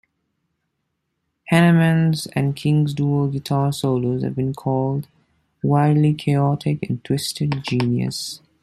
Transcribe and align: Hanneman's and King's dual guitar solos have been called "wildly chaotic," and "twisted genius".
Hanneman's 1.51 2.25
and 2.35 2.55
King's 2.55 2.95
dual 2.95 3.27
guitar 3.27 3.71
solos 3.71 4.23
have 4.23 4.33
been 4.33 4.55
called 4.55 5.07
"wildly 5.61 6.15
chaotic," 6.15 6.81
and 6.89 7.03
"twisted 7.03 7.61
genius". 7.63 8.41